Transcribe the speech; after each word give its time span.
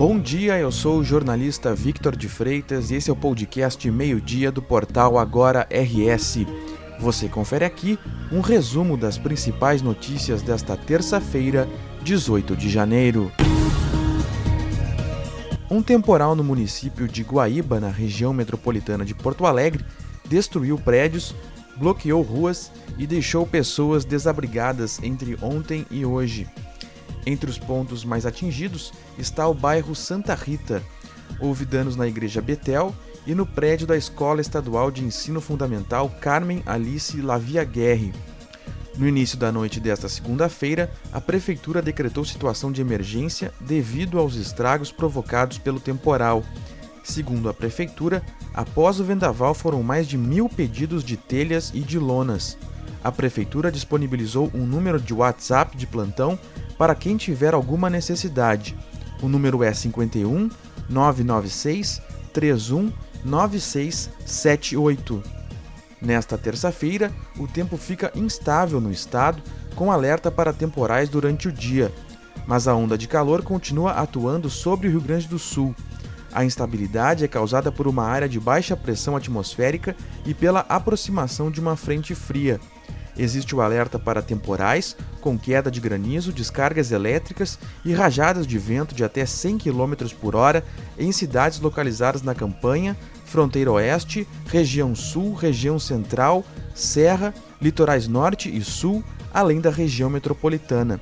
Bom 0.00 0.18
dia, 0.18 0.58
eu 0.58 0.72
sou 0.72 1.00
o 1.00 1.04
jornalista 1.04 1.74
Victor 1.74 2.16
de 2.16 2.26
Freitas 2.26 2.90
e 2.90 2.94
esse 2.94 3.10
é 3.10 3.12
o 3.12 3.16
podcast 3.16 3.90
Meio-Dia 3.90 4.50
do 4.50 4.62
portal 4.62 5.18
Agora 5.18 5.68
RS. 5.70 6.46
Você 6.98 7.28
confere 7.28 7.66
aqui 7.66 7.98
um 8.32 8.40
resumo 8.40 8.96
das 8.96 9.18
principais 9.18 9.82
notícias 9.82 10.40
desta 10.40 10.74
terça-feira, 10.74 11.68
18 12.02 12.56
de 12.56 12.70
janeiro. 12.70 13.30
Um 15.70 15.82
temporal 15.82 16.34
no 16.34 16.42
município 16.42 17.06
de 17.06 17.22
Guaíba, 17.22 17.78
na 17.78 17.90
região 17.90 18.32
metropolitana 18.32 19.04
de 19.04 19.14
Porto 19.14 19.44
Alegre, 19.44 19.84
destruiu 20.24 20.78
prédios, 20.78 21.34
bloqueou 21.76 22.22
ruas 22.22 22.72
e 22.96 23.06
deixou 23.06 23.46
pessoas 23.46 24.06
desabrigadas 24.06 24.98
entre 25.02 25.36
ontem 25.42 25.84
e 25.90 26.06
hoje. 26.06 26.48
Entre 27.30 27.48
os 27.48 27.58
pontos 27.58 28.04
mais 28.04 28.26
atingidos 28.26 28.92
está 29.16 29.46
o 29.46 29.54
bairro 29.54 29.94
Santa 29.94 30.34
Rita. 30.34 30.82
Houve 31.38 31.64
danos 31.64 31.94
na 31.94 32.08
Igreja 32.08 32.42
Betel 32.42 32.92
e 33.24 33.36
no 33.36 33.46
prédio 33.46 33.86
da 33.86 33.96
Escola 33.96 34.40
Estadual 34.40 34.90
de 34.90 35.04
Ensino 35.04 35.40
Fundamental 35.40 36.10
Carmen 36.20 36.60
Alice 36.66 37.20
Lavia 37.20 37.62
Guerre. 37.62 38.12
No 38.98 39.06
início 39.06 39.38
da 39.38 39.52
noite 39.52 39.78
desta 39.78 40.08
segunda-feira, 40.08 40.92
a 41.12 41.20
Prefeitura 41.20 41.80
decretou 41.80 42.24
situação 42.24 42.72
de 42.72 42.80
emergência 42.80 43.54
devido 43.60 44.18
aos 44.18 44.34
estragos 44.34 44.90
provocados 44.90 45.56
pelo 45.56 45.78
temporal. 45.78 46.42
Segundo 47.04 47.48
a 47.48 47.54
Prefeitura, 47.54 48.24
após 48.52 48.98
o 48.98 49.04
vendaval 49.04 49.54
foram 49.54 49.84
mais 49.84 50.08
de 50.08 50.18
mil 50.18 50.48
pedidos 50.48 51.04
de 51.04 51.16
telhas 51.16 51.70
e 51.72 51.78
de 51.78 51.96
lonas. 51.96 52.58
A 53.04 53.12
Prefeitura 53.12 53.70
disponibilizou 53.70 54.50
um 54.52 54.66
número 54.66 55.00
de 55.00 55.14
WhatsApp 55.14 55.76
de 55.76 55.86
plantão 55.86 56.36
para 56.80 56.94
quem 56.94 57.18
tiver 57.18 57.52
alguma 57.52 57.90
necessidade. 57.90 58.74
O 59.20 59.28
número 59.28 59.62
é 59.62 59.70
51 59.70 60.48
996 60.88 62.00
31 62.32 62.90
9678. 63.22 65.22
Nesta 66.00 66.38
terça-feira, 66.38 67.12
o 67.38 67.46
tempo 67.46 67.76
fica 67.76 68.10
instável 68.14 68.80
no 68.80 68.90
estado, 68.90 69.42
com 69.74 69.92
alerta 69.92 70.30
para 70.30 70.54
temporais 70.54 71.10
durante 71.10 71.48
o 71.48 71.52
dia, 71.52 71.92
mas 72.46 72.66
a 72.66 72.74
onda 72.74 72.96
de 72.96 73.06
calor 73.06 73.42
continua 73.42 73.92
atuando 73.92 74.48
sobre 74.48 74.88
o 74.88 74.90
Rio 74.90 75.02
Grande 75.02 75.28
do 75.28 75.38
Sul. 75.38 75.76
A 76.32 76.46
instabilidade 76.46 77.24
é 77.24 77.28
causada 77.28 77.70
por 77.70 77.86
uma 77.86 78.04
área 78.04 78.26
de 78.26 78.40
baixa 78.40 78.74
pressão 78.74 79.14
atmosférica 79.14 79.94
e 80.24 80.32
pela 80.32 80.60
aproximação 80.60 81.50
de 81.50 81.60
uma 81.60 81.76
frente 81.76 82.14
fria. 82.14 82.58
Existe 83.20 83.54
o 83.54 83.60
alerta 83.60 83.98
para 83.98 84.22
temporais, 84.22 84.96
com 85.20 85.38
queda 85.38 85.70
de 85.70 85.78
granizo, 85.78 86.32
descargas 86.32 86.90
elétricas 86.90 87.58
e 87.84 87.92
rajadas 87.92 88.46
de 88.46 88.58
vento 88.58 88.94
de 88.94 89.04
até 89.04 89.26
100 89.26 89.58
km 89.58 89.92
por 90.18 90.34
hora 90.34 90.64
em 90.98 91.12
cidades 91.12 91.60
localizadas 91.60 92.22
na 92.22 92.34
campanha, 92.34 92.96
fronteira 93.26 93.72
oeste, 93.72 94.26
região 94.46 94.94
sul, 94.94 95.34
região 95.34 95.78
central, 95.78 96.42
serra, 96.74 97.34
litorais 97.60 98.08
norte 98.08 98.48
e 98.48 98.64
sul, 98.64 99.04
além 99.34 99.60
da 99.60 99.68
região 99.68 100.08
metropolitana. 100.08 100.98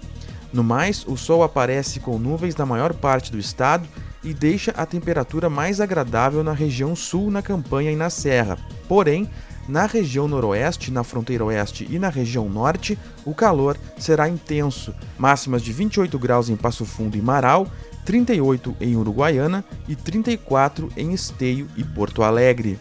No 0.52 0.64
mais, 0.64 1.06
o 1.06 1.16
sol 1.16 1.44
aparece 1.44 2.00
com 2.00 2.18
nuvens 2.18 2.56
na 2.56 2.66
maior 2.66 2.94
parte 2.94 3.30
do 3.30 3.38
estado 3.38 3.86
e 4.24 4.34
deixa 4.34 4.72
a 4.72 4.84
temperatura 4.84 5.48
mais 5.48 5.80
agradável 5.80 6.42
na 6.42 6.52
região 6.52 6.96
sul, 6.96 7.30
na 7.30 7.42
campanha 7.42 7.92
e 7.92 7.96
na 7.96 8.10
serra. 8.10 8.58
Porém, 8.88 9.30
na 9.68 9.84
região 9.84 10.26
noroeste, 10.26 10.90
na 10.90 11.04
fronteira 11.04 11.44
oeste 11.44 11.86
e 11.90 11.98
na 11.98 12.08
região 12.08 12.48
norte, 12.48 12.98
o 13.24 13.34
calor 13.34 13.76
será 13.98 14.28
intenso, 14.28 14.94
máximas 15.18 15.62
de 15.62 15.72
28 15.72 16.18
graus 16.18 16.48
em 16.48 16.56
Passo 16.56 16.86
Fundo 16.86 17.16
e 17.18 17.22
Marau, 17.22 17.70
38 18.06 18.74
em 18.80 18.96
Uruguaiana 18.96 19.62
e 19.86 19.94
34 19.94 20.90
em 20.96 21.12
Esteio 21.12 21.68
e 21.76 21.84
Porto 21.84 22.22
Alegre. 22.22 22.78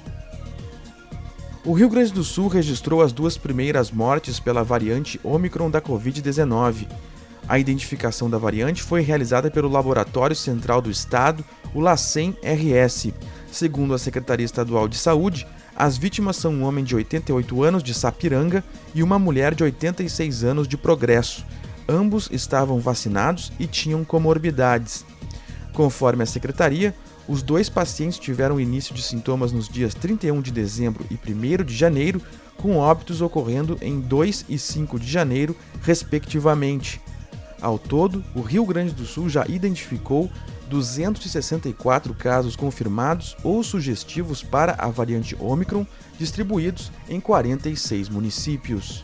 O 1.66 1.74
Rio 1.74 1.90
Grande 1.90 2.14
do 2.14 2.24
Sul 2.24 2.48
registrou 2.48 3.02
as 3.02 3.12
duas 3.12 3.38
primeiras 3.38 3.92
mortes 3.92 4.40
pela 4.40 4.64
variante 4.64 5.20
Omicron 5.22 5.70
da 5.70 5.82
Covid-19. 5.82 6.88
A 7.46 7.60
identificação 7.60 8.30
da 8.30 8.38
variante 8.38 8.82
foi 8.82 9.02
realizada 9.02 9.52
pelo 9.52 9.68
Laboratório 9.68 10.36
Central 10.36 10.82
do 10.82 10.90
Estado, 10.90 11.44
o 11.74 11.82
LACEN-RS. 11.82 13.12
Segundo 13.52 13.94
a 13.94 13.98
Secretaria 13.98 14.46
Estadual 14.46 14.88
de 14.88 14.98
Saúde, 14.98 15.46
as 15.78 15.96
vítimas 15.96 16.38
são 16.38 16.52
um 16.56 16.64
homem 16.64 16.84
de 16.84 16.96
88 16.96 17.64
anos 17.64 17.84
de 17.84 17.94
Sapiranga 17.94 18.64
e 18.96 19.04
uma 19.04 19.20
mulher 19.20 19.54
de 19.54 19.64
86 19.64 20.44
anos 20.44 20.68
de 20.68 20.76
Progresso. 20.76 21.46
Ambos 21.88 22.28
estavam 22.32 22.80
vacinados 22.80 23.54
e 23.60 23.68
tinham 23.68 24.04
comorbidades. 24.04 25.06
Conforme 25.74 26.24
a 26.24 26.26
secretaria, 26.26 26.96
os 27.28 27.44
dois 27.44 27.70
pacientes 27.70 28.18
tiveram 28.18 28.60
início 28.60 28.96
de 28.96 29.04
sintomas 29.04 29.52
nos 29.52 29.70
dias 29.70 29.94
31 29.94 30.42
de 30.42 30.52
dezembro 30.52 31.06
e 31.12 31.14
1 31.14 31.64
de 31.64 31.76
janeiro, 31.76 32.24
com 32.58 32.78
óbitos 32.78 33.22
ocorrendo 33.22 33.78
em 33.80 34.00
2 34.00 34.46
e 34.50 34.58
5 34.58 35.00
de 35.00 35.08
janeiro, 35.08 35.56
respectivamente. 35.84 37.00
Ao 37.62 37.80
todo, 37.80 38.24
o 38.36 38.42
Rio 38.42 38.66
Grande 38.66 38.94
do 38.94 39.06
Sul 39.06 39.30
já 39.30 39.46
identificou 39.48 40.30
264 40.70 42.14
casos 42.14 42.56
confirmados 42.56 43.36
ou 43.44 43.64
sugestivos 43.64 44.44
para 44.44 44.76
a 44.78 44.88
variante 44.88 45.36
Omicron, 45.40 45.86
distribuídos 46.20 46.92
em 47.10 47.20
46 47.20 48.10
municípios. 48.10 49.04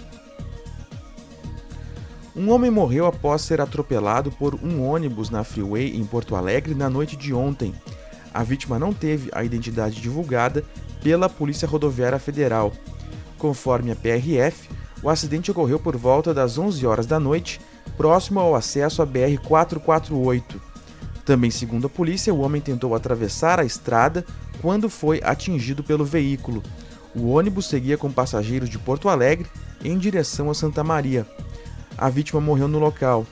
Um 2.36 2.50
homem 2.52 2.72
morreu 2.72 3.06
após 3.06 3.44
ser 3.44 3.62
atropelado 3.62 4.32
por 4.32 4.56
um 4.56 4.84
ônibus 4.84 5.30
na 5.30 5.44
Freeway 5.44 5.96
em 5.96 6.04
Porto 6.04 6.36
Alegre 6.36 6.74
na 6.74 6.90
noite 6.90 7.16
de 7.16 7.34
ontem. 7.34 7.74
A 8.34 8.44
vítima 8.44 8.80
não 8.80 8.92
teve 8.92 9.30
a 9.34 9.44
identidade 9.44 10.02
divulgada 10.02 10.64
pela 11.04 11.30
Polícia 11.30 11.68
Rodoviária 11.68 12.18
Federal. 12.18 12.74
Conforme 13.38 13.92
a 13.92 13.96
PRF, 13.96 14.68
o 15.04 15.10
acidente 15.10 15.52
ocorreu 15.52 15.78
por 15.78 15.96
volta 15.96 16.34
das 16.34 16.58
11 16.58 16.88
horas 16.88 17.06
da 17.06 17.20
noite, 17.20 17.62
próximo 17.98 18.40
ao 18.40 18.56
acesso 18.56 19.02
à 19.02 19.06
BR 19.06 19.38
448. 19.44 20.62
Também 21.26 21.50
segundo 21.50 21.88
a 21.88 21.90
polícia, 21.90 22.34
o 22.34 22.42
homem 22.42 22.62
tentou 22.62 22.94
atravessar 22.94 23.60
a 23.60 23.66
estrada 23.66 24.26
quando 24.62 24.90
foi 24.90 25.22
atingido 25.24 25.84
pelo 25.84 26.04
veículo. 26.04 26.62
O 27.16 27.30
ônibus 27.30 27.68
seguia 27.68 27.98
com 27.98 28.12
passageiros 28.12 28.70
de 28.70 28.80
Porto 28.80 29.08
Alegre 29.08 29.48
em 29.84 29.98
direção 29.98 30.50
a 30.50 30.54
Santa 30.54 30.84
Maria. 30.84 31.26
A 31.98 32.10
vítima 32.10 32.42
morreu 32.42 32.68
no 32.68 32.80
local. 32.80 33.26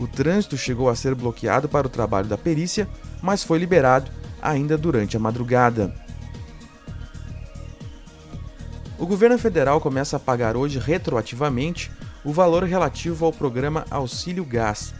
O 0.00 0.06
trânsito 0.06 0.56
chegou 0.56 0.88
a 0.88 0.96
ser 0.96 1.14
bloqueado 1.14 1.68
para 1.68 1.86
o 1.86 1.90
trabalho 1.90 2.28
da 2.28 2.36
perícia, 2.36 2.88
mas 3.22 3.44
foi 3.44 3.58
liberado 3.58 4.10
ainda 4.40 4.76
durante 4.76 5.16
a 5.16 5.20
madrugada. 5.20 5.94
O 8.98 9.06
governo 9.06 9.38
federal 9.38 9.80
começa 9.80 10.16
a 10.16 10.20
pagar 10.20 10.56
hoje 10.56 10.78
retroativamente 10.78 11.90
o 12.26 12.32
valor 12.32 12.64
relativo 12.64 13.24
ao 13.24 13.32
programa 13.32 13.86
Auxílio 13.88 14.44
Gás, 14.44 14.92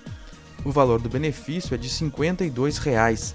o 0.65 0.71
valor 0.71 1.01
do 1.01 1.09
benefício 1.09 1.75
é 1.75 1.77
de 1.77 1.89
52 1.89 2.79
reais. 2.79 3.35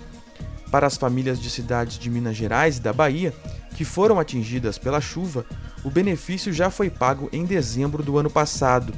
Para 0.72 0.88
as 0.88 0.96
famílias 0.96 1.38
de 1.41 1.50
cidades 1.50 2.00
de 2.00 2.09
Minas 2.09 2.38
Gerais 2.38 2.78
e 2.78 2.79
da 2.79 2.94
Bahia, 2.94 3.34
que 3.75 3.84
foram 3.84 4.18
atingidas 4.18 4.78
pela 4.78 5.02
chuva, 5.02 5.46
o 5.84 5.90
benefício 5.90 6.53
já 6.53 6.69
foi 6.69 6.90
pago 6.90 7.28
em 7.34 7.44
dezembro 7.44 8.02
do 8.02 8.18
ano 8.18 8.29
passado. 8.29 8.94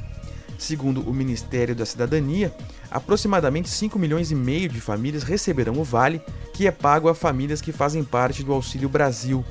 Segundo 0.56 1.00
o 1.00 1.12
Ministério 1.12 1.74
da 1.74 1.84
Cidadania, 1.84 2.54
aproximadamente 2.88 3.68
5 3.68 3.98
milhões 3.98 4.30
e 4.30 4.36
meio 4.36 4.68
de 4.68 4.80
famílias 4.80 5.24
receberão 5.24 5.74
o 5.74 5.82
vale, 5.82 6.22
que 6.52 6.68
é 6.68 6.70
pago 6.70 7.08
a 7.08 7.16
famílias 7.16 7.60
que 7.60 7.72
fazem 7.72 8.04
parte 8.04 8.44
do 8.44 8.52
Auxílio 8.52 8.88
Brasil. 8.88 9.44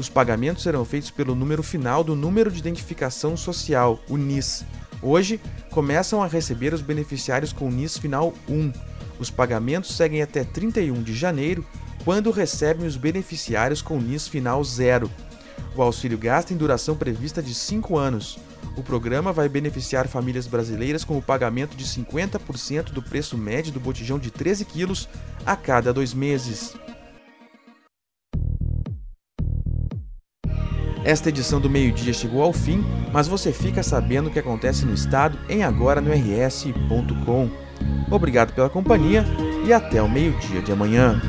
Os 0.00 0.08
pagamentos 0.08 0.62
serão 0.62 0.82
feitos 0.82 1.10
pelo 1.10 1.34
número 1.34 1.62
final 1.62 2.02
do 2.02 2.16
Número 2.16 2.50
de 2.50 2.58
Identificação 2.58 3.36
Social, 3.36 4.00
o 4.08 4.16
NIS, 4.16 4.64
Hoje, 5.02 5.38
começam 5.70 6.22
a 6.22 6.26
receber 6.26 6.72
os 6.72 6.80
beneficiários 6.80 7.52
com 7.52 7.70
NIS 7.70 7.98
final 7.98 8.32
1. 8.48 8.72
Os 9.18 9.30
pagamentos 9.30 9.94
seguem 9.94 10.22
até 10.22 10.42
31 10.42 11.02
de 11.02 11.14
janeiro, 11.14 11.66
quando 12.02 12.30
recebem 12.30 12.86
os 12.86 12.96
beneficiários 12.96 13.82
com 13.82 14.00
NIS 14.00 14.26
final 14.26 14.64
0. 14.64 15.10
O 15.76 15.82
auxílio 15.82 16.16
gás 16.16 16.46
tem 16.46 16.56
duração 16.56 16.96
prevista 16.96 17.42
de 17.42 17.54
5 17.54 17.98
anos. 17.98 18.38
O 18.78 18.82
programa 18.82 19.34
vai 19.34 19.50
beneficiar 19.50 20.08
famílias 20.08 20.46
brasileiras 20.46 21.04
com 21.04 21.18
o 21.18 21.22
pagamento 21.22 21.76
de 21.76 21.84
50% 21.84 22.84
do 22.84 23.02
preço 23.02 23.36
médio 23.36 23.70
do 23.70 23.80
botijão 23.80 24.18
de 24.18 24.30
13 24.30 24.64
quilos 24.64 25.10
a 25.44 25.54
cada 25.54 25.92
dois 25.92 26.14
meses. 26.14 26.74
Esta 31.04 31.30
edição 31.30 31.60
do 31.60 31.70
meio-dia 31.70 32.12
chegou 32.12 32.42
ao 32.42 32.52
fim, 32.52 32.84
mas 33.12 33.26
você 33.26 33.52
fica 33.52 33.82
sabendo 33.82 34.28
o 34.28 34.30
que 34.30 34.38
acontece 34.38 34.84
no 34.84 34.92
estado 34.92 35.38
em 35.48 35.62
agora 35.62 36.00
no 36.00 36.10
rs.com. 36.12 37.50
Obrigado 38.10 38.52
pela 38.52 38.68
companhia 38.68 39.24
e 39.64 39.72
até 39.72 40.02
o 40.02 40.08
meio-dia 40.08 40.60
de 40.60 40.72
amanhã. 40.72 41.20